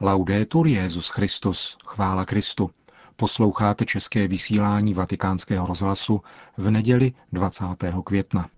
Laudetur 0.00 0.66
Jezus 0.66 1.08
Christus, 1.08 1.76
chvála 1.86 2.24
Kristu. 2.24 2.70
Posloucháte 3.16 3.84
české 3.84 4.28
vysílání 4.28 4.94
Vatikánského 4.94 5.66
rozhlasu 5.66 6.20
v 6.56 6.70
neděli 6.70 7.12
20. 7.32 7.64
května. 8.04 8.48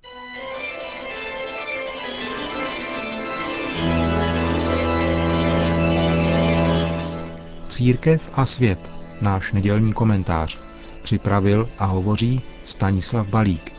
Církev 7.68 8.30
a 8.34 8.46
svět, 8.46 8.90
náš 9.20 9.52
nedělní 9.52 9.92
komentář, 9.92 10.60
připravil 11.02 11.70
a 11.78 11.84
hovoří 11.84 12.42
Stanislav 12.64 13.28
Balík. 13.28 13.75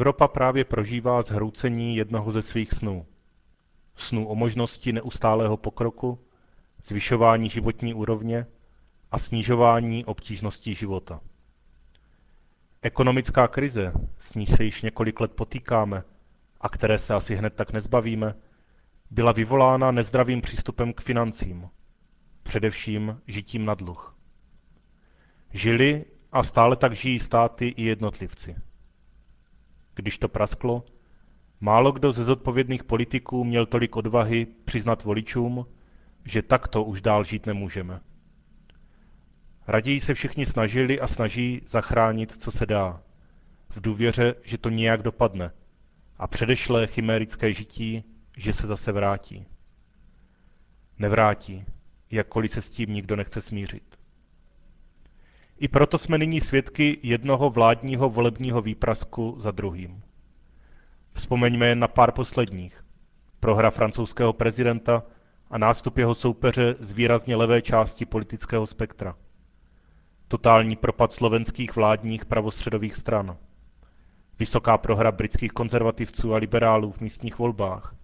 Evropa 0.00 0.28
právě 0.28 0.64
prožívá 0.64 1.22
zhroucení 1.22 1.96
jednoho 1.96 2.32
ze 2.32 2.42
svých 2.42 2.72
snů. 2.72 3.06
Snů 3.96 4.28
o 4.28 4.34
možnosti 4.34 4.92
neustálého 4.92 5.56
pokroku, 5.56 6.18
zvyšování 6.84 7.50
životní 7.50 7.94
úrovně 7.94 8.46
a 9.10 9.18
snižování 9.18 10.04
obtížností 10.04 10.74
života. 10.74 11.20
Ekonomická 12.82 13.48
krize, 13.48 13.92
s 14.18 14.34
níž 14.34 14.48
se 14.50 14.64
již 14.64 14.82
několik 14.82 15.20
let 15.20 15.32
potýkáme 15.32 16.02
a 16.60 16.68
které 16.68 16.98
se 16.98 17.14
asi 17.14 17.34
hned 17.34 17.54
tak 17.54 17.72
nezbavíme, 17.72 18.34
byla 19.10 19.32
vyvolána 19.32 19.90
nezdravým 19.90 20.40
přístupem 20.40 20.92
k 20.92 21.00
financím, 21.00 21.68
především 22.42 23.20
žitím 23.26 23.64
na 23.64 23.74
dluh. 23.74 24.16
Žili 25.52 26.04
a 26.32 26.42
stále 26.42 26.76
tak 26.76 26.92
žijí 26.92 27.18
státy 27.18 27.68
i 27.68 27.82
jednotlivci. 27.82 28.56
Když 29.94 30.18
to 30.18 30.28
prasklo, 30.28 30.84
málo 31.60 31.92
kdo 31.92 32.12
ze 32.12 32.24
zodpovědných 32.24 32.84
politiků 32.84 33.44
měl 33.44 33.66
tolik 33.66 33.96
odvahy 33.96 34.46
přiznat 34.64 35.04
voličům, 35.04 35.66
že 36.24 36.42
takto 36.42 36.84
už 36.84 37.00
dál 37.00 37.24
žít 37.24 37.46
nemůžeme. 37.46 38.00
Raději 39.66 40.00
se 40.00 40.14
všichni 40.14 40.46
snažili 40.46 41.00
a 41.00 41.06
snaží 41.06 41.62
zachránit, 41.66 42.42
co 42.42 42.50
se 42.50 42.66
dá, 42.66 43.02
v 43.68 43.80
důvěře, 43.80 44.34
že 44.44 44.58
to 44.58 44.70
nějak 44.70 45.02
dopadne 45.02 45.52
a 46.18 46.26
předešlé 46.26 46.86
chimérické 46.86 47.52
žití, 47.52 48.04
že 48.36 48.52
se 48.52 48.66
zase 48.66 48.92
vrátí. 48.92 49.46
Nevrátí, 50.98 51.64
jakkoliv 52.10 52.50
se 52.50 52.62
s 52.62 52.70
tím 52.70 52.92
nikdo 52.92 53.16
nechce 53.16 53.40
smířit. 53.40 53.99
I 55.60 55.68
proto 55.68 55.98
jsme 55.98 56.18
nyní 56.18 56.40
svědky 56.40 56.98
jednoho 57.02 57.50
vládního 57.50 58.10
volebního 58.10 58.62
výprasku 58.62 59.36
za 59.38 59.50
druhým. 59.50 60.02
Vzpomeňme 61.14 61.66
jen 61.66 61.78
na 61.78 61.88
pár 61.88 62.12
posledních. 62.12 62.84
Prohra 63.40 63.70
francouzského 63.70 64.32
prezidenta 64.32 65.02
a 65.50 65.58
nástup 65.58 65.98
jeho 65.98 66.14
soupeře 66.14 66.74
z 66.78 66.92
výrazně 66.92 67.36
levé 67.36 67.62
části 67.62 68.04
politického 68.04 68.66
spektra. 68.66 69.16
Totální 70.28 70.76
propad 70.76 71.12
slovenských 71.12 71.76
vládních 71.76 72.24
pravostředových 72.24 72.96
stran. 72.96 73.36
Vysoká 74.38 74.78
prohra 74.78 75.12
britských 75.12 75.52
konzervativců 75.52 76.34
a 76.34 76.36
liberálů 76.36 76.92
v 76.92 77.00
místních 77.00 77.38
volbách. 77.38 77.94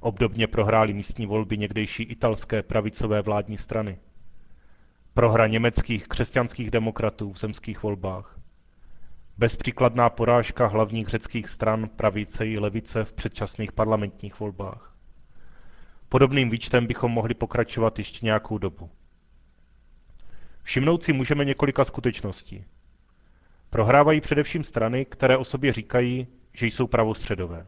Obdobně 0.00 0.46
prohrály 0.46 0.92
místní 0.92 1.26
volby 1.26 1.58
někdejší 1.58 2.02
italské 2.02 2.62
pravicové 2.62 3.22
vládní 3.22 3.58
strany. 3.58 3.98
Prohra 5.14 5.46
německých 5.46 6.08
křesťanských 6.08 6.70
demokratů 6.70 7.32
v 7.32 7.38
zemských 7.38 7.82
volbách. 7.82 8.38
Bezpříkladná 9.38 10.10
porážka 10.10 10.66
hlavních 10.66 11.08
řeckých 11.08 11.48
stran 11.48 11.88
pravice 11.88 12.46
i 12.46 12.58
levice 12.58 13.04
v 13.04 13.12
předčasných 13.12 13.72
parlamentních 13.72 14.40
volbách. 14.40 14.96
Podobným 16.08 16.50
výčtem 16.50 16.86
bychom 16.86 17.12
mohli 17.12 17.34
pokračovat 17.34 17.98
ještě 17.98 18.26
nějakou 18.26 18.58
dobu. 18.58 18.90
Všimnout 20.62 21.02
si 21.02 21.12
můžeme 21.12 21.44
několika 21.44 21.84
skutečností. 21.84 22.64
Prohrávají 23.70 24.20
především 24.20 24.64
strany, 24.64 25.04
které 25.04 25.36
o 25.36 25.44
sobě 25.44 25.72
říkají, 25.72 26.26
že 26.52 26.66
jsou 26.66 26.86
pravostředové. 26.86 27.66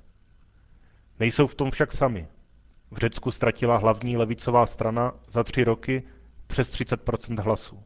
Nejsou 1.21 1.47
v 1.47 1.55
tom 1.55 1.71
však 1.71 1.93
sami. 1.93 2.29
V 2.91 2.99
Řecku 2.99 3.31
ztratila 3.31 3.77
hlavní 3.77 4.17
levicová 4.17 4.67
strana 4.67 5.13
za 5.29 5.45
tři 5.45 5.65
roky 5.65 6.03
přes 6.47 6.71
30% 6.73 7.43
hlasů. 7.43 7.83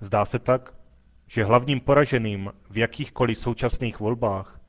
Zdá 0.00 0.24
se 0.24 0.38
tak, 0.38 0.74
že 1.26 1.44
hlavním 1.44 1.80
poraženým 1.80 2.52
v 2.70 2.78
jakýchkoliv 2.78 3.38
současných 3.38 4.00
volbách 4.00 4.60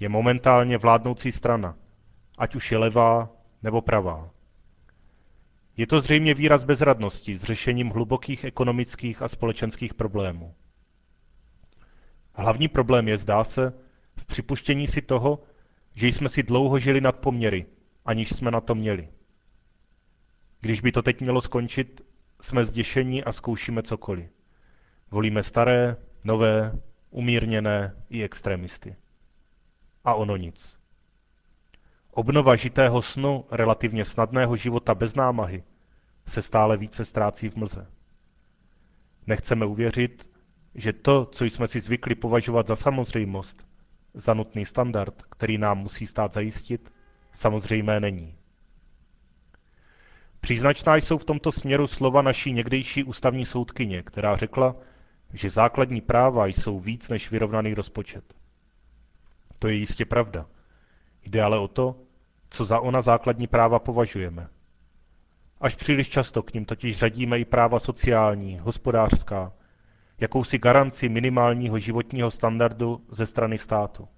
je 0.00 0.08
momentálně 0.08 0.78
vládnoucí 0.78 1.32
strana, 1.32 1.76
ať 2.38 2.54
už 2.54 2.72
je 2.72 2.78
levá 2.78 3.28
nebo 3.62 3.80
pravá. 3.80 4.30
Je 5.76 5.86
to 5.86 6.00
zřejmě 6.00 6.34
výraz 6.34 6.64
bezradnosti 6.64 7.38
s 7.38 7.42
řešením 7.42 7.90
hlubokých 7.90 8.44
ekonomických 8.44 9.22
a 9.22 9.28
společenských 9.28 9.94
problémů. 9.94 10.54
Hlavní 12.32 12.68
problém 12.68 13.08
je, 13.08 13.18
zdá 13.18 13.44
se, 13.44 13.72
v 14.16 14.26
připuštění 14.26 14.88
si 14.88 15.02
toho, 15.02 15.42
že 15.94 16.06
jsme 16.08 16.28
si 16.28 16.42
dlouho 16.42 16.78
žili 16.78 17.00
nad 17.00 17.16
poměry, 17.16 17.66
aniž 18.04 18.28
jsme 18.28 18.50
na 18.50 18.60
to 18.60 18.74
měli. 18.74 19.08
Když 20.60 20.80
by 20.80 20.92
to 20.92 21.02
teď 21.02 21.20
mělo 21.20 21.40
skončit, 21.40 22.00
jsme 22.40 22.64
zděšení 22.64 23.24
a 23.24 23.32
zkoušíme 23.32 23.82
cokoliv. 23.82 24.30
Volíme 25.10 25.42
staré, 25.42 25.96
nové, 26.24 26.72
umírněné 27.10 27.96
i 28.10 28.22
extremisty. 28.22 28.96
A 30.04 30.14
ono 30.14 30.36
nic. 30.36 30.78
Obnova 32.10 32.56
žitého 32.56 33.02
snu 33.02 33.44
relativně 33.50 34.04
snadného 34.04 34.56
života 34.56 34.94
bez 34.94 35.14
námahy 35.14 35.64
se 36.26 36.42
stále 36.42 36.76
více 36.76 37.04
ztrácí 37.04 37.48
v 37.48 37.56
mlze. 37.56 37.86
Nechceme 39.26 39.66
uvěřit, 39.66 40.30
že 40.74 40.92
to, 40.92 41.26
co 41.26 41.44
jsme 41.44 41.68
si 41.68 41.80
zvykli 41.80 42.14
považovat 42.14 42.66
za 42.66 42.76
samozřejmost, 42.76 43.66
za 44.14 44.34
nutný 44.34 44.66
standard, 44.66 45.22
který 45.22 45.58
nám 45.58 45.78
musí 45.78 46.06
stát 46.06 46.32
zajistit, 46.32 46.92
samozřejmé 47.34 48.00
není. 48.00 48.37
Příznačná 50.48 50.96
jsou 50.96 51.18
v 51.18 51.24
tomto 51.24 51.52
směru 51.52 51.86
slova 51.86 52.22
naší 52.22 52.52
někdejší 52.52 53.04
ústavní 53.04 53.44
soudkyně, 53.44 54.02
která 54.02 54.36
řekla, 54.36 54.76
že 55.32 55.50
základní 55.50 56.00
práva 56.00 56.46
jsou 56.46 56.80
víc 56.80 57.08
než 57.08 57.30
vyrovnaný 57.30 57.74
rozpočet. 57.74 58.34
To 59.58 59.68
je 59.68 59.74
jistě 59.74 60.04
pravda. 60.04 60.46
Jde 61.26 61.42
ale 61.42 61.58
o 61.58 61.68
to, 61.68 61.96
co 62.50 62.64
za 62.64 62.80
ona 62.80 63.02
základní 63.02 63.46
práva 63.46 63.78
považujeme. 63.78 64.48
Až 65.60 65.74
příliš 65.74 66.08
často 66.08 66.42
k 66.42 66.54
ním 66.54 66.64
totiž 66.64 66.98
řadíme 66.98 67.38
i 67.38 67.44
práva 67.44 67.78
sociální, 67.78 68.58
hospodářská, 68.58 69.52
jakousi 70.20 70.58
garanci 70.58 71.08
minimálního 71.08 71.78
životního 71.78 72.30
standardu 72.30 73.04
ze 73.10 73.26
strany 73.26 73.58
státu. 73.58 74.08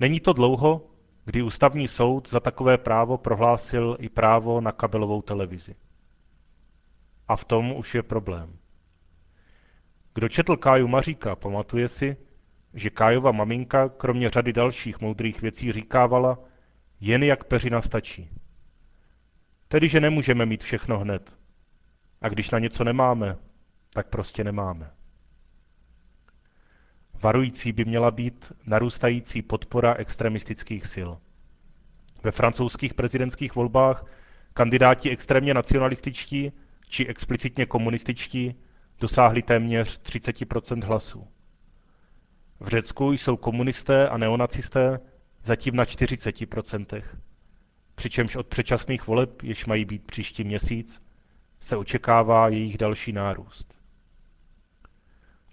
Není 0.00 0.20
to 0.20 0.32
dlouho, 0.32 0.95
kdy 1.26 1.42
ústavní 1.42 1.88
soud 1.88 2.28
za 2.30 2.40
takové 2.40 2.78
právo 2.78 3.18
prohlásil 3.18 3.96
i 4.00 4.08
právo 4.08 4.60
na 4.60 4.72
kabelovou 4.72 5.22
televizi. 5.22 5.74
A 7.28 7.36
v 7.36 7.44
tom 7.44 7.72
už 7.72 7.94
je 7.94 8.02
problém. 8.02 8.58
Kdo 10.14 10.28
četl 10.28 10.56
Káju 10.56 10.88
Maříka, 10.88 11.36
pamatuje 11.36 11.88
si, 11.88 12.16
že 12.74 12.90
Kájova 12.90 13.32
maminka 13.32 13.88
kromě 13.88 14.28
řady 14.28 14.52
dalších 14.52 15.00
moudrých 15.00 15.42
věcí 15.42 15.72
říkávala, 15.72 16.38
jen 17.00 17.22
jak 17.22 17.44
peřina 17.44 17.82
stačí. 17.82 18.30
Tedy, 19.68 19.88
že 19.88 20.00
nemůžeme 20.00 20.46
mít 20.46 20.62
všechno 20.62 20.98
hned. 20.98 21.36
A 22.20 22.28
když 22.28 22.50
na 22.50 22.58
něco 22.58 22.84
nemáme, 22.84 23.36
tak 23.92 24.08
prostě 24.08 24.44
nemáme. 24.44 24.90
Varující 27.22 27.72
by 27.72 27.84
měla 27.84 28.10
být 28.10 28.52
narůstající 28.66 29.42
podpora 29.42 29.94
extremistických 29.94 30.86
sil. 30.94 31.10
Ve 32.26 32.32
francouzských 32.32 32.94
prezidentských 32.94 33.54
volbách 33.54 34.04
kandidáti 34.54 35.10
extrémně 35.10 35.54
nacionalističtí 35.54 36.52
či 36.88 37.06
explicitně 37.06 37.66
komunističtí 37.66 38.54
dosáhli 39.00 39.42
téměř 39.42 39.98
30 39.98 40.36
hlasů. 40.84 41.26
V 42.60 42.68
Řecku 42.68 43.12
jsou 43.12 43.36
komunisté 43.36 44.08
a 44.08 44.16
neonacisté 44.18 45.00
zatím 45.44 45.76
na 45.76 45.84
40% 45.84 47.02
přičemž 47.94 48.36
od 48.36 48.46
předčasných 48.46 49.06
voleb, 49.06 49.42
jež 49.42 49.66
mají 49.66 49.84
být 49.84 50.06
příští 50.06 50.44
měsíc, 50.44 51.02
se 51.60 51.76
očekává 51.76 52.48
jejich 52.48 52.78
další 52.78 53.12
nárůst. 53.12 53.78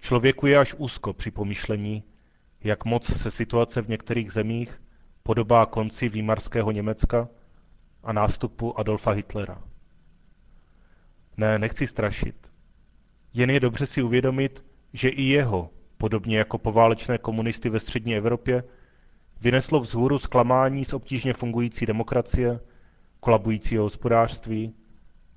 Člověku 0.02 0.48
je 0.48 0.58
až 0.58 0.74
úzko 0.78 1.14
při 1.14 1.32
pomyšlení, 1.32 2.04
jak 2.64 2.86
moc 2.86 3.22
se 3.22 3.32
situace 3.32 3.82
v 3.82 3.90
některých 3.90 4.32
zemích 4.32 4.80
podobá 5.24 5.66
konci 5.66 6.10
výmarského 6.10 6.72
Německa 6.72 7.30
a 8.04 8.14
nástupu 8.14 8.80
Adolfa 8.80 9.12
Hitlera. 9.12 9.62
Ne, 11.38 11.60
nechci 11.60 11.88
strašit. 11.88 12.36
Jen 13.34 13.50
je 13.50 13.60
dobře 13.60 13.88
si 13.88 14.02
uvědomit, 14.02 14.66
že 14.94 15.10
i 15.10 15.24
jeho 15.24 15.70
podobně 15.98 16.38
jako 16.38 16.58
poválečné 16.58 17.18
komunisty 17.18 17.70
ve 17.70 17.80
střední 17.80 18.16
Evropě, 18.16 18.64
vyneslo 19.42 19.80
vzhůru 19.80 20.20
zklamání 20.20 20.86
z 20.86 20.94
obtížně 20.94 21.34
fungující 21.34 21.86
demokracie, 21.86 22.60
kolabujícího 23.20 23.84
hospodářství 23.84 24.74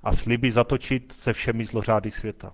a 0.03 0.15
sliby 0.15 0.51
zatočit 0.51 1.11
se 1.11 1.33
všemi 1.33 1.65
zlořády 1.65 2.11
světa. 2.11 2.53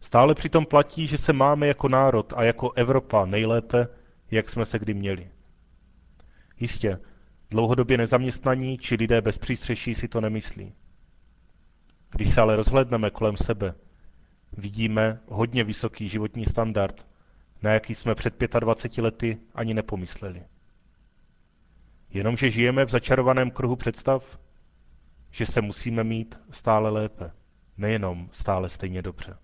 Stále 0.00 0.34
přitom 0.34 0.66
platí, 0.66 1.06
že 1.06 1.18
se 1.18 1.32
máme 1.32 1.66
jako 1.66 1.88
národ 1.88 2.32
a 2.36 2.42
jako 2.42 2.72
Evropa 2.72 3.26
nejlépe, 3.26 3.88
jak 4.30 4.48
jsme 4.48 4.64
se 4.64 4.78
kdy 4.78 4.94
měli. 4.94 5.30
Jistě, 6.60 6.98
dlouhodobě 7.50 7.98
nezaměstnaní 7.98 8.78
či 8.78 8.94
lidé 8.94 9.20
bez 9.20 9.38
přístřeší 9.38 9.94
si 9.94 10.08
to 10.08 10.20
nemyslí. 10.20 10.74
Když 12.10 12.34
se 12.34 12.40
ale 12.40 12.56
rozhledneme 12.56 13.10
kolem 13.10 13.36
sebe, 13.36 13.74
vidíme 14.52 15.20
hodně 15.26 15.64
vysoký 15.64 16.08
životní 16.08 16.46
standard, 16.46 17.06
na 17.62 17.72
jaký 17.72 17.94
jsme 17.94 18.14
před 18.14 18.34
25 18.60 19.02
lety 19.02 19.38
ani 19.54 19.74
nepomysleli. 19.74 20.42
Jenomže 22.10 22.50
žijeme 22.50 22.84
v 22.84 22.90
začarovaném 22.90 23.50
kruhu 23.50 23.76
představ, 23.76 24.38
že 25.30 25.46
se 25.46 25.60
musíme 25.60 26.04
mít 26.04 26.38
stále 26.50 26.90
lépe, 26.90 27.30
nejenom 27.76 28.28
stále 28.32 28.68
stejně 28.68 29.02
dobře. 29.02 29.36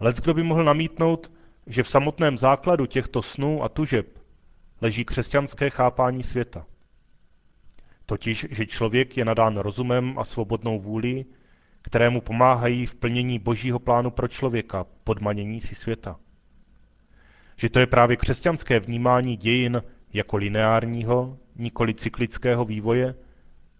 Lec 0.00 0.20
kdo 0.20 0.34
by 0.34 0.42
mohl 0.42 0.64
namítnout, 0.64 1.32
že 1.66 1.82
v 1.82 1.88
samotném 1.88 2.38
základu 2.38 2.86
těchto 2.86 3.22
snů 3.22 3.62
a 3.62 3.68
tužeb 3.68 4.23
leží 4.84 5.04
křesťanské 5.04 5.70
chápání 5.70 6.22
světa. 6.22 6.66
Totiž, 8.06 8.46
že 8.50 8.66
člověk 8.66 9.16
je 9.16 9.24
nadán 9.24 9.56
rozumem 9.56 10.18
a 10.18 10.24
svobodnou 10.24 10.80
vůli, 10.80 11.24
kterému 11.82 12.20
pomáhají 12.20 12.86
v 12.86 12.94
plnění 12.94 13.38
božího 13.38 13.78
plánu 13.78 14.10
pro 14.10 14.28
člověka, 14.28 14.86
podmanění 15.04 15.60
si 15.60 15.74
světa. 15.74 16.20
Že 17.56 17.68
to 17.68 17.80
je 17.80 17.86
právě 17.86 18.16
křesťanské 18.16 18.80
vnímání 18.80 19.36
dějin 19.36 19.82
jako 20.12 20.36
lineárního, 20.36 21.38
nikoli 21.56 21.94
cyklického 21.94 22.64
vývoje, 22.64 23.14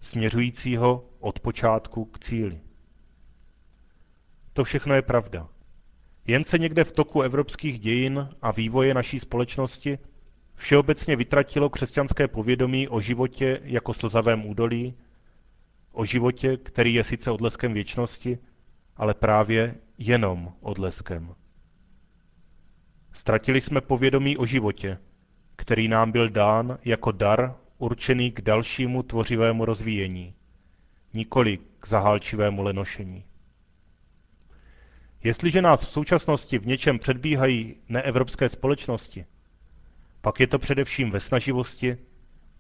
směřujícího 0.01 1.05
od 1.21 1.41
počátku 1.41 2.05
k 2.05 2.19
cíli. 2.19 2.61
To 4.53 4.65
všechno 4.65 4.95
je 4.95 5.03
pravda. 5.03 5.49
Jen 6.27 6.45
se 6.45 6.59
někde 6.59 6.85
v 6.85 6.93
toku 6.93 7.23
evropských 7.23 7.81
dějin 7.81 8.29
a 8.43 8.51
vývoje 8.53 8.95
naší 8.95 9.21
společnosti 9.21 9.99
všeobecně 10.57 11.17
vytratilo 11.17 11.71
křesťanské 11.71 12.29
povědomí 12.29 12.89
o 12.89 13.01
životě 13.01 13.61
jako 13.65 13.95
slzavém 13.95 14.47
údolí, 14.47 14.95
o 15.93 16.05
životě, 16.05 16.57
který 16.57 16.95
je 16.95 17.05
sice 17.05 17.31
odleskem 17.31 17.73
věčnosti, 17.73 18.39
ale 18.97 19.15
právě 19.15 19.75
jenom 19.99 20.53
odleskem. 20.61 21.35
Ztratili 23.13 23.61
jsme 23.61 23.81
povědomí 23.81 24.37
o 24.37 24.47
životě, 24.47 24.99
který 25.57 25.89
nám 25.89 26.13
byl 26.13 26.29
dán 26.31 26.79
jako 26.85 27.13
dar 27.13 27.55
určený 27.79 28.31
k 28.31 28.41
dalšímu 28.41 29.03
tvořivému 29.03 29.65
rozvíjení, 29.65 30.35
nikoli 31.15 31.59
k 31.81 31.89
zahálčivému 31.89 32.63
lenošení. 32.63 33.25
Jestliže 35.25 35.63
nás 35.63 35.87
v 35.87 35.91
současnosti 35.91 36.59
v 36.59 36.67
něčem 36.67 36.99
předbíhají 36.99 37.77
neevropské 37.89 38.49
společnosti, 38.49 39.27
pak 40.25 40.41
je 40.41 40.47
to 40.47 40.59
především 40.59 41.11
ve 41.11 41.21
snaživosti, 41.21 41.99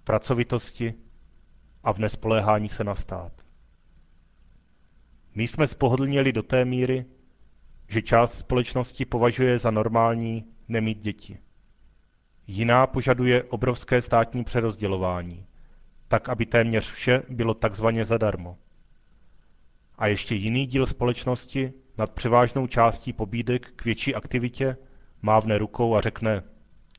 pracovitosti 0.05 0.95
a 1.85 1.93
v 1.93 1.99
nespoléhání 1.99 2.69
se 2.69 2.85
na 2.85 2.95
stát. 2.95 3.33
My 5.35 5.49
jsme 5.49 5.69
spohodlněli 5.69 6.33
do 6.33 6.43
té 6.43 6.65
míry, 6.65 7.05
že 7.89 8.03
část 8.03 8.39
společnosti 8.39 9.05
považuje 9.05 9.59
za 9.59 9.71
normální 9.71 10.45
nemít 10.69 10.99
děti. 10.99 11.39
Jiná 12.47 12.87
požaduje 12.87 13.43
obrovské 13.43 14.03
státní 14.03 14.45
přerozdělování, 14.45 15.47
tak 16.09 16.29
aby 16.29 16.47
téměř 16.47 16.91
vše 16.91 17.23
bylo 17.29 17.55
takzvaně 17.55 18.05
zadarmo. 18.05 18.59
A 19.99 20.07
ještě 20.07 20.35
jiný 20.35 20.67
díl 20.67 20.87
společnosti 20.87 21.73
nad 21.99 22.13
převážnou 22.13 22.67
částí 22.67 23.13
pobídek 23.13 23.73
k 23.77 23.85
větší 23.85 24.15
aktivitě 24.15 24.77
mávne 25.23 25.59
rukou 25.59 25.97
a 25.97 26.01
řekne, 26.01 26.43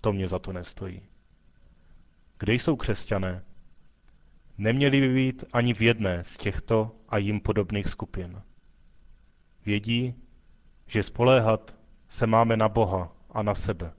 to 0.06 0.14
mě 0.14 0.28
za 0.28 0.40
to 0.40 0.54
nestojí. 0.54 1.02
Kde 2.40 2.54
jsou 2.54 2.76
křesťané? 2.76 3.44
Neměli 4.58 5.02
by 5.02 5.14
být 5.14 5.44
ani 5.54 5.74
v 5.74 5.82
jedné 5.82 6.24
z 6.24 6.38
těchto 6.38 6.96
a 7.10 7.18
jim 7.18 7.40
podobných 7.40 7.88
skupin. 7.88 8.42
Vědí, 9.66 10.16
že 10.88 11.04
spoléhat 11.04 11.76
se 12.10 12.28
máme 12.28 12.58
na 12.58 12.70
Boha 12.70 13.12
a 13.30 13.44
na 13.44 13.56
sebe, 13.56 13.94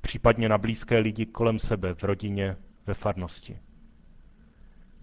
případně 0.00 0.48
na 0.48 0.58
blízké 0.58 0.98
lidi 0.98 1.26
kolem 1.26 1.58
sebe 1.58 1.94
v 1.94 2.02
rodině, 2.02 2.56
ve 2.86 2.94
farnosti. 2.94 3.58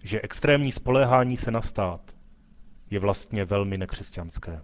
Že 0.02 0.20
extrémní 0.20 0.72
spoléhání 0.72 1.36
se 1.36 1.50
na 1.50 1.62
stát 1.62 2.16
je 2.90 2.98
vlastně 3.00 3.44
velmi 3.44 3.78
nekřesťanské. 3.78 4.62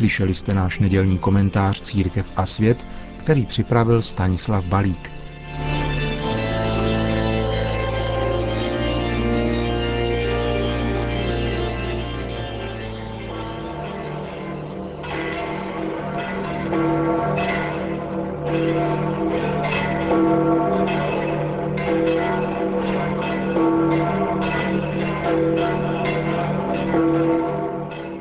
Slyšeli 0.00 0.34
jste 0.34 0.54
náš 0.54 0.78
nedělní 0.78 1.18
komentář 1.18 1.80
Církev 1.82 2.32
a 2.36 2.46
svět, 2.46 2.86
který 3.18 3.46
připravil 3.46 4.02
Stanislav 4.02 4.64
Balík. 4.64 5.19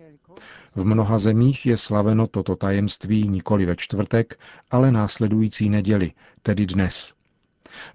V 0.74 0.84
mnoha 0.84 1.18
zemích 1.18 1.66
je 1.66 1.76
slaveno 1.76 2.26
toto 2.26 2.56
tajemství 2.56 3.28
nikoli 3.28 3.66
ve 3.66 3.76
čtvrtek, 3.76 4.38
ale 4.70 4.92
následující 4.92 5.68
neděli, 5.68 6.12
tedy 6.42 6.66
dnes. 6.66 7.14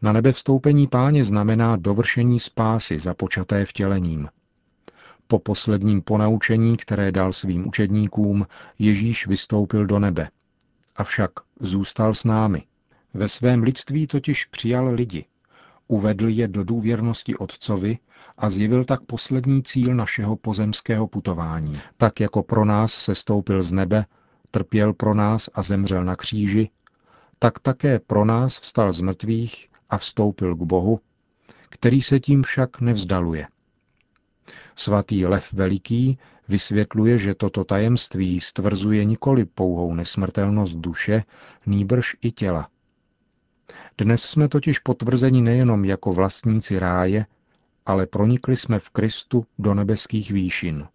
Na 0.02 0.12
nebe 0.14 0.32
vstoupení 0.32 0.88
páně 0.88 1.24
znamená 1.24 1.76
dovršení 1.76 2.40
spásy 2.40 3.00
započaté 3.00 3.66
vtělením. 3.66 4.28
Po 5.28 5.40
posledním 5.40 6.02
ponaučení, 6.02 6.78
které 6.78 7.12
dal 7.12 7.34
svým 7.34 7.68
učedníkům, 7.68 8.48
Ježíš 8.80 9.28
vystoupil 9.28 9.86
do 9.86 10.00
nebe. 10.00 10.30
Avšak 10.96 11.32
zůstal 11.60 12.14
s 12.14 12.24
námi. 12.24 12.64
Ve 13.14 13.30
svém 13.30 13.64
lidství 13.64 14.08
totiž 14.08 14.46
přijal 14.46 14.94
lidi. 14.94 15.26
Uvedl 15.88 16.28
je 16.28 16.48
do 16.48 16.64
důvěrnosti 16.64 17.36
Otcovi 17.36 17.98
a 18.38 18.50
zjevil 18.50 18.86
tak 18.86 19.02
poslední 19.02 19.64
cíl 19.64 19.96
našeho 19.96 20.36
pozemského 20.36 21.08
putování. 21.08 21.80
Tak 21.98 22.20
jako 22.20 22.44
pro 22.44 22.66
nás 22.66 22.94
se 22.94 23.16
stoupil 23.16 23.64
z 23.64 23.72
nebe, 23.72 24.06
trpěl 24.52 24.94
pro 24.94 25.14
nás 25.14 25.50
a 25.54 25.62
zemřel 25.62 26.06
na 26.06 26.16
kříži, 26.16 26.70
tak 27.40 27.60
také 27.60 28.00
pro 28.00 28.26
nás 28.26 28.60
vstal 28.60 28.92
z 28.92 29.02
mrtvých 29.02 29.70
a 29.90 29.98
vstoupil 29.98 30.56
k 30.56 30.62
Bohu, 30.62 31.00
který 31.70 32.02
se 32.02 32.20
tím 32.20 32.44
však 32.44 32.82
nevzdaluje. 32.82 33.48
Svatý 34.76 35.26
Lev 35.26 35.54
Veliký 35.54 36.18
vysvětluje, 36.48 37.18
že 37.18 37.36
toto 37.36 37.64
tajemství 37.64 38.40
stvrzuje 38.40 39.06
nikoli 39.06 39.46
pouhou 39.46 39.94
nesmrtelnost 39.94 40.78
duše, 40.78 41.24
nýbrž 41.66 42.16
i 42.22 42.32
těla. 42.32 42.70
Dnes 43.98 44.24
jsme 44.24 44.48
totiž 44.48 44.80
potvrzeni 44.80 45.42
nejenom 45.42 45.86
jako 45.86 46.12
vlastníci 46.12 46.80
ráje, 46.80 47.26
ale 47.86 48.06
pronikli 48.06 48.56
jsme 48.56 48.80
v 48.80 48.90
Kristu 48.90 49.46
do 49.60 49.74
nebeských 49.74 50.32
výšin. 50.32 50.88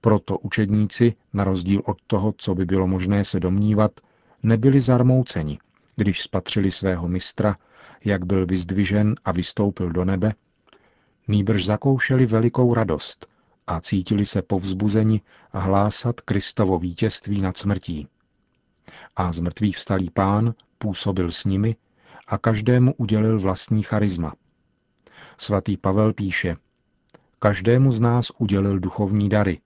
Proto 0.00 0.38
učedníci, 0.38 1.14
na 1.32 1.44
rozdíl 1.44 1.82
od 1.84 1.98
toho, 2.06 2.34
co 2.36 2.54
by 2.54 2.64
bylo 2.64 2.86
možné 2.86 3.24
se 3.24 3.40
domnívat, 3.40 4.00
nebyli 4.42 4.80
zarmouceni, 4.80 5.58
když 5.96 6.22
spatřili 6.22 6.70
svého 6.70 7.08
mistra, 7.08 7.56
jak 8.04 8.24
byl 8.26 8.46
vyzdvižen 8.46 9.14
a 9.24 9.32
vystoupil 9.32 9.90
do 9.92 10.04
nebe, 10.04 10.34
nýbrž 11.28 11.64
zakoušeli 11.64 12.26
velikou 12.26 12.74
radost 12.74 13.30
a 13.70 13.80
cítili 13.80 14.26
se 14.26 14.42
povzbuzeni 14.42 15.20
hlásat 15.52 16.20
Kristovo 16.20 16.78
vítězství 16.78 17.40
nad 17.40 17.56
smrtí. 17.56 18.08
A 19.16 19.32
zmrtvý 19.32 19.72
vstalý 19.72 20.10
pán 20.10 20.54
působil 20.78 21.30
s 21.30 21.44
nimi 21.44 21.76
a 22.26 22.38
každému 22.38 22.94
udělil 22.96 23.40
vlastní 23.40 23.82
charisma. 23.82 24.34
Svatý 25.38 25.76
Pavel 25.76 26.12
píše, 26.12 26.56
každému 27.38 27.92
z 27.92 28.00
nás 28.00 28.32
udělil 28.38 28.78
duchovní 28.78 29.28
dary, 29.28 29.60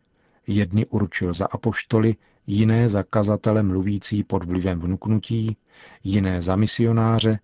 jedny 0.46 0.86
určil 0.86 1.32
za 1.32 1.46
apoštoly, 1.46 2.14
jiné 2.46 2.88
za 2.88 3.02
kazatele 3.02 3.62
mluvící 3.62 4.24
pod 4.24 4.44
vlivem 4.44 4.80
vnuknutí, 4.80 5.56
jiné 6.04 6.40
za 6.40 6.56
misionáře, 6.56 7.38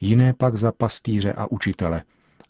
jiné 0.00 0.32
pak 0.32 0.54
za 0.54 0.72
pastýře 0.72 1.32
a 1.32 1.50
učitele, 1.50 2.04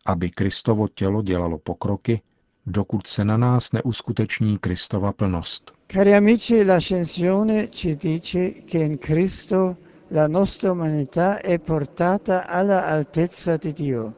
aby 0.06 0.30
Kristovo 0.30 0.88
tělo 0.88 1.22
dělalo 1.22 1.58
pokroky, 1.58 2.22
dokud 2.66 3.06
se 3.06 3.24
na 3.24 3.36
nás 3.36 3.72
neuskuteční 3.72 4.58
Kristova 4.58 5.12
plnost. 5.12 5.72
Cari 5.88 6.14
amici, 6.14 6.64
l'ascensione 6.64 7.68
ci 7.68 7.96
dice 7.96 8.50
che 8.50 8.78
in 8.78 8.98
Cristo 8.98 9.76
la 10.10 10.28
nostra 10.28 10.72
umanità 10.72 11.40
è 11.40 11.58
portata 11.58 12.48
alla 12.48 12.86
altezza 12.86 13.56
di 13.56 13.72
Dio. 13.72 14.12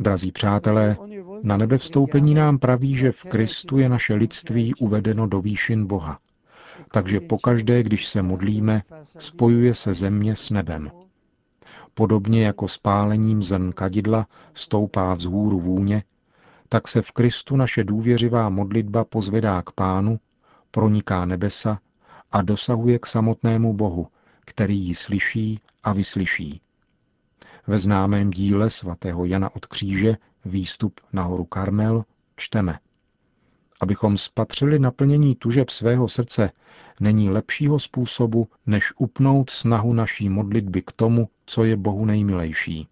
Drazí 0.00 0.32
přátelé, 0.32 0.96
na 1.42 1.56
nebe 1.56 1.78
vstoupení 1.78 2.34
nám 2.34 2.58
praví, 2.58 2.96
že 2.96 3.12
v 3.12 3.24
Kristu 3.24 3.78
je 3.78 3.88
naše 3.88 4.14
lidství 4.14 4.74
uvedeno 4.74 5.26
do 5.26 5.40
výšin 5.40 5.86
Boha. 5.86 6.18
Takže 6.92 7.20
pokaždé, 7.20 7.82
když 7.82 8.08
se 8.08 8.22
modlíme, 8.22 8.82
spojuje 9.18 9.74
se 9.74 9.94
země 9.94 10.36
s 10.36 10.50
nebem. 10.50 10.90
Podobně 11.94 12.46
jako 12.46 12.68
spálením 12.68 13.42
zrn 13.42 13.72
kadidla 13.72 14.26
stoupá 14.54 15.14
vzhůru 15.14 15.60
vůně, 15.60 16.02
tak 16.68 16.88
se 16.88 17.02
v 17.02 17.12
Kristu 17.12 17.56
naše 17.56 17.84
důvěřivá 17.84 18.48
modlitba 18.48 19.04
pozvedá 19.04 19.62
k 19.62 19.70
Pánu, 19.70 20.20
proniká 20.70 21.24
nebesa 21.24 21.78
a 22.32 22.42
dosahuje 22.42 22.98
k 22.98 23.06
samotnému 23.06 23.74
Bohu, 23.74 24.08
který 24.40 24.78
ji 24.86 24.94
slyší 24.94 25.60
a 25.82 25.92
vyslyší. 25.92 26.60
Ve 27.66 27.78
známém 27.78 28.30
díle 28.30 28.70
svatého 28.70 29.24
Jana 29.24 29.56
od 29.56 29.66
kříže 29.66 30.16
Výstup 30.44 31.00
na 31.12 31.22
horu 31.22 31.44
Karmel 31.44 32.04
čteme. 32.36 32.78
Abychom 33.80 34.18
spatřili 34.18 34.78
naplnění 34.78 35.34
tužeb 35.34 35.70
svého 35.70 36.08
srdce, 36.08 36.50
není 37.00 37.30
lepšího 37.30 37.78
způsobu, 37.78 38.48
než 38.66 38.92
upnout 38.98 39.50
snahu 39.50 39.92
naší 39.92 40.28
modlitby 40.28 40.82
k 40.82 40.92
tomu, 40.92 41.28
co 41.46 41.64
je 41.64 41.76
Bohu 41.76 42.04
nejmilejší. 42.04 42.88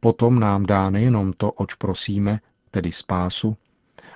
Potom 0.00 0.40
nám 0.40 0.66
dá 0.66 0.90
nejenom 0.90 1.32
to, 1.32 1.50
oč 1.52 1.74
prosíme, 1.74 2.40
tedy 2.72 2.92
spásu, 2.92 3.56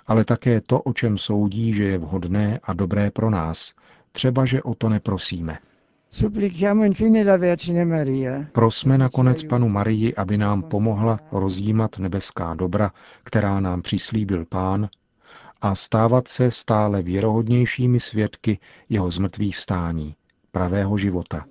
ale 0.06 0.24
také 0.24 0.60
to, 0.60 0.80
o 0.80 0.92
čem 0.92 1.18
soudí, 1.18 1.72
že 1.72 1.84
je 1.84 1.98
vhodné 1.98 2.60
a 2.62 2.72
dobré 2.72 3.10
pro 3.10 3.30
nás, 3.30 3.74
třeba 4.12 4.44
že 4.44 4.62
o 4.62 4.74
to 4.74 4.88
neprosíme. 4.88 5.58
Prosme 8.52 8.98
nakonec 8.98 9.44
panu 9.44 9.68
Marii, 9.68 10.14
aby 10.14 10.38
nám 10.38 10.62
pomohla 10.62 11.20
rozjímat 11.32 11.98
nebeská 11.98 12.54
dobra, 12.54 12.92
která 13.22 13.60
nám 13.60 13.82
přislíbil 13.82 14.44
pán, 14.44 14.88
a 15.60 15.74
stávat 15.74 16.28
se 16.28 16.50
stále 16.50 17.02
věrohodnějšími 17.02 18.00
svědky 18.00 18.58
jeho 18.88 19.10
zmrtvých 19.10 19.56
vstání, 19.56 20.14
pravého 20.52 20.98
života. 20.98 21.44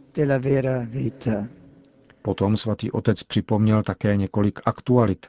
Potom 2.21 2.57
svatý 2.57 2.91
otec 2.91 3.23
připomněl 3.23 3.83
také 3.83 4.15
několik 4.17 4.59
aktualit. 4.65 5.25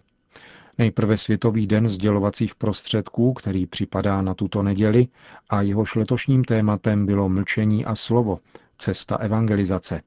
Nejprve 0.79 1.17
Světový 1.17 1.67
den 1.67 1.89
sdělovacích 1.89 2.55
prostředků, 2.55 3.33
který 3.33 3.67
připadá 3.67 4.23
na 4.23 4.35
tuto 4.35 4.63
neděli, 4.63 5.09
a 5.51 5.63
jehož 5.63 5.95
letošním 5.95 6.45
tématem 6.45 7.07
bylo 7.07 7.29
mlčení 7.29 7.85
a 7.85 7.95
slovo, 7.95 8.39
cesta 8.79 9.17
evangelizace. 9.17 10.03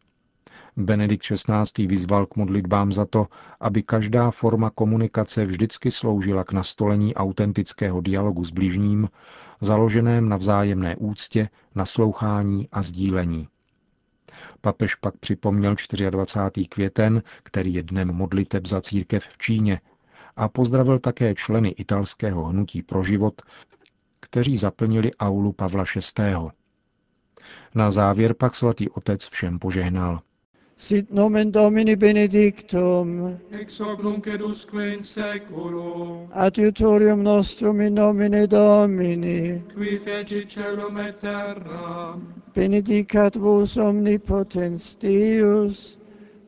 Benedikt 0.78 1.24
XVI. 1.24 1.88
vyzval 1.88 2.26
k 2.26 2.36
modlitbám 2.36 2.92
za 2.92 3.06
to, 3.06 3.28
aby 3.60 3.84
každá 3.84 4.32
forma 4.32 4.70
komunikace 4.70 5.46
vždycky 5.46 5.92
sloužila 5.92 6.44
k 6.44 6.52
nastolení 6.52 7.16
autentického 7.16 8.02
dialogu 8.02 8.44
s 8.44 8.52
bližním, 8.52 9.10
založeném 9.62 10.30
na 10.30 10.38
vzájemné 10.38 10.96
úctě, 10.96 11.50
naslouchání 11.76 12.68
a 12.72 12.82
sdílení. 12.82 13.48
Papež 14.62 14.96
pak 14.96 15.18
připomněl 15.18 15.76
24. 16.10 16.66
květen, 16.66 17.24
který 17.44 17.74
je 17.74 17.84
dnem 17.84 18.08
modliteb 18.08 18.68
za 18.68 18.82
církev 18.82 19.24
v 19.24 19.38
Číně, 19.38 19.82
a 20.40 20.48
pozdravil 20.48 21.00
také 21.00 21.36
členy 21.36 21.70
italského 21.70 22.46
hnutí 22.46 22.82
pro 22.82 23.04
život, 23.04 23.42
kteří 24.20 24.58
zaplnili 24.58 25.12
aulu 25.20 25.52
Pavla 25.52 25.84
VI. 25.96 26.34
Na 27.76 27.92
závěr 27.92 28.34
pak 28.34 28.56
svatý 28.56 28.90
otec 28.90 29.28
všem 29.28 29.60
požehnal. 29.60 30.20
Sit 30.78 31.12
nomen 31.12 31.52
Domini 31.52 31.96
benedictum, 31.96 33.40
ex 33.52 33.80
hoc 33.80 34.04
nunc 34.04 34.28
edusque 34.28 34.94
in 34.94 35.04
seculum, 35.04 36.30
adiutorium 36.32 37.24
nostrum 37.24 37.82
in 37.82 37.94
nomine 37.94 38.48
Domini, 38.48 39.64
qui 39.74 39.98
feci 39.98 40.46
celum 40.48 40.98
et 40.98 41.16
terra, 41.20 42.20
benedicat 42.56 43.36
vos 43.36 43.78
omnipotens 43.78 44.96
Deus, 44.96 46.00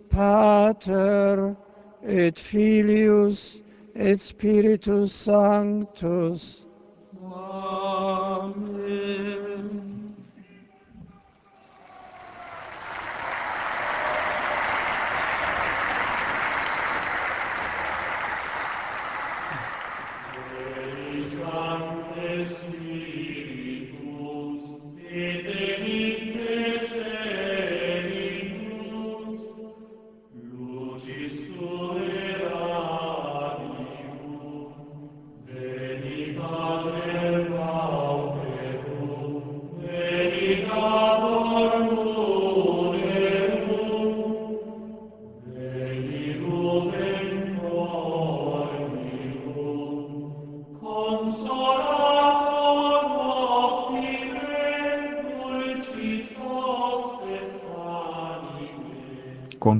Pater 0.10 1.56
et 2.04 2.40
Filius 2.40 3.62
et 3.96 4.20
Spiritus 4.22 5.14
Sanctus. 5.14 6.66
Amen. 7.24 8.92